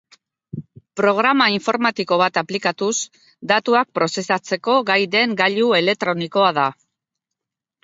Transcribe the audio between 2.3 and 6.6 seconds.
aplikatuz datuak prozesatzeko gai den gailu elektronikoa